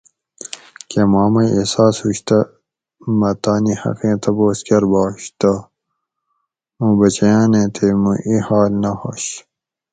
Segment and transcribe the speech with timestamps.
[0.89, 2.37] کہ ما مئی احساس ہُوش تہ
[3.17, 5.51] مہ تانی حقیں تپوس کۤرباش تہ
[6.77, 9.23] موں بچیانیں تے مُو ای حال نہ ہوش